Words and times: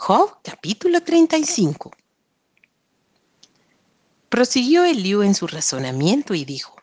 Job 0.00 0.38
capítulo 0.44 1.02
35. 1.02 1.90
Prosiguió 4.28 4.84
Eliú 4.84 5.22
en 5.22 5.34
su 5.34 5.48
razonamiento 5.48 6.34
y 6.34 6.44
dijo, 6.44 6.76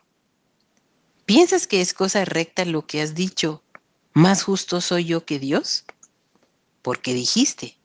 ¿piensas 1.24 1.66
que 1.66 1.80
es 1.80 1.94
cosa 1.94 2.26
recta 2.26 2.66
lo 2.66 2.86
que 2.86 3.00
has 3.00 3.14
dicho, 3.14 3.62
más 4.12 4.42
justo 4.42 4.82
soy 4.82 5.06
yo 5.06 5.24
que 5.24 5.38
Dios? 5.38 5.86
Porque 6.82 7.14
dijiste, 7.14 7.78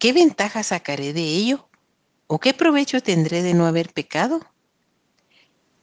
¿qué 0.00 0.12
ventaja 0.12 0.64
sacaré 0.64 1.12
de 1.12 1.22
ello? 1.22 1.68
¿O 2.26 2.40
qué 2.40 2.52
provecho 2.52 3.00
tendré 3.00 3.44
de 3.44 3.54
no 3.54 3.64
haber 3.64 3.92
pecado? 3.92 4.40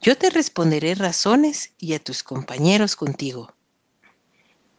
Yo 0.02 0.18
te 0.18 0.28
responderé 0.28 0.94
razones 0.94 1.72
y 1.78 1.94
a 1.94 1.98
tus 1.98 2.22
compañeros 2.22 2.94
contigo. 2.94 3.54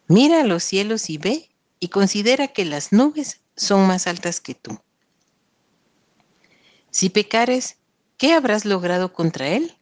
Mira 0.07 0.41
a 0.41 0.45
los 0.45 0.63
cielos 0.63 1.09
y 1.09 1.17
ve 1.17 1.50
y 1.81 1.89
considera 1.89 2.47
que 2.47 2.63
las 2.63 2.93
nubes 2.93 3.41
son 3.57 3.87
más 3.87 4.05
altas 4.07 4.39
que 4.39 4.53
tú. 4.53 4.79
Si 6.91 7.09
pecares, 7.09 7.77
¿qué 8.17 8.33
habrás 8.33 8.65
logrado 8.65 9.11
contra 9.11 9.49
él? 9.49 9.75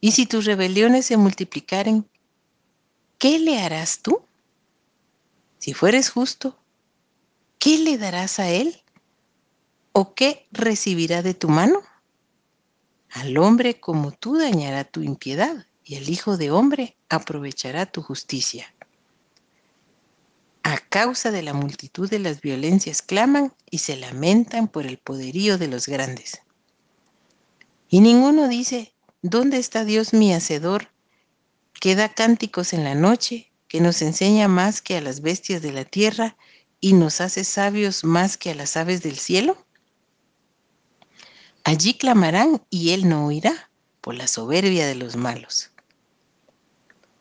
Y 0.00 0.12
si 0.12 0.24
tus 0.24 0.46
rebeliones 0.46 1.06
se 1.06 1.18
multiplicaren, 1.18 2.08
¿qué 3.18 3.38
le 3.38 3.60
harás 3.60 4.00
tú? 4.00 4.24
Si 5.58 5.74
fueres 5.74 6.08
justo, 6.08 6.58
¿qué 7.58 7.78
le 7.78 7.98
darás 7.98 8.40
a 8.40 8.48
él? 8.48 8.82
¿O 9.92 10.14
qué 10.14 10.48
recibirá 10.50 11.22
de 11.22 11.34
tu 11.34 11.50
mano? 11.50 11.82
Al 13.10 13.36
hombre 13.36 13.78
como 13.78 14.12
tú 14.12 14.38
dañará 14.38 14.84
tu 14.84 15.02
impiedad, 15.02 15.66
y 15.84 15.96
el 15.96 16.08
Hijo 16.08 16.38
de 16.38 16.50
Hombre 16.50 16.96
aprovechará 17.10 17.84
tu 17.84 18.00
justicia. 18.00 18.74
A 20.72 20.78
causa 20.78 21.30
de 21.30 21.42
la 21.42 21.52
multitud 21.52 22.08
de 22.08 22.18
las 22.18 22.40
violencias 22.40 23.02
claman 23.02 23.52
y 23.70 23.80
se 23.80 23.94
lamentan 23.94 24.68
por 24.68 24.86
el 24.86 24.96
poderío 24.96 25.58
de 25.58 25.68
los 25.68 25.86
grandes. 25.86 26.40
Y 27.90 28.00
ninguno 28.00 28.48
dice, 28.48 28.94
¿dónde 29.20 29.58
está 29.58 29.84
Dios 29.84 30.14
mi 30.14 30.32
hacedor, 30.32 30.88
que 31.78 31.94
da 31.94 32.14
cánticos 32.14 32.72
en 32.72 32.84
la 32.84 32.94
noche, 32.94 33.52
que 33.68 33.82
nos 33.82 34.00
enseña 34.00 34.48
más 34.48 34.80
que 34.80 34.96
a 34.96 35.02
las 35.02 35.20
bestias 35.20 35.60
de 35.60 35.72
la 35.72 35.84
tierra 35.84 36.38
y 36.80 36.94
nos 36.94 37.20
hace 37.20 37.44
sabios 37.44 38.02
más 38.02 38.38
que 38.38 38.52
a 38.52 38.54
las 38.54 38.78
aves 38.78 39.02
del 39.02 39.18
cielo? 39.18 39.66
Allí 41.64 41.98
clamarán 41.98 42.64
y 42.70 42.92
él 42.92 43.10
no 43.10 43.26
oirá 43.26 43.70
por 44.00 44.14
la 44.14 44.26
soberbia 44.26 44.86
de 44.86 44.94
los 44.94 45.16
malos. 45.16 45.70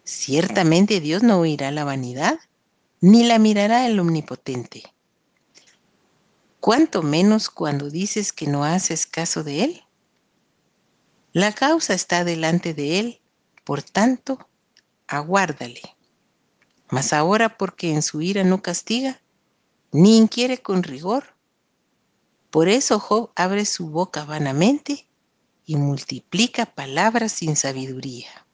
Ciertamente 0.06 1.02
Dios 1.02 1.22
no 1.22 1.40
oirá 1.40 1.70
la 1.72 1.84
vanidad, 1.84 2.40
ni 3.02 3.24
la 3.24 3.40
mirará 3.40 3.88
el 3.88 4.00
omnipotente. 4.00 4.84
Cuanto 6.60 7.02
menos 7.02 7.50
cuando 7.50 7.90
dices 7.90 8.32
que 8.32 8.46
no 8.46 8.64
haces 8.64 9.08
caso 9.08 9.44
de 9.44 9.64
él. 9.64 9.84
La 11.34 11.52
causa 11.52 11.96
está 11.96 12.24
delante 12.24 12.76
de 12.76 13.00
él, 13.00 13.22
por 13.64 13.82
tanto, 13.82 14.48
aguárdale. 15.08 15.82
Mas 16.90 17.14
ahora 17.14 17.58
porque 17.58 17.92
en 17.92 18.04
su 18.04 18.22
ira 18.22 18.44
no 18.44 18.62
castiga, 18.62 19.22
ni 19.92 20.18
inquiere 20.18 20.62
con 20.62 20.84
rigor, 20.84 21.36
por 22.52 22.68
eso 22.68 23.00
Job 23.00 23.32
abre 23.36 23.66
su 23.66 23.90
boca 23.90 24.26
vanamente 24.26 25.08
y 25.66 25.78
multiplica 25.78 26.66
palabras 26.66 27.32
sin 27.32 27.56
sabiduría. 27.56 28.46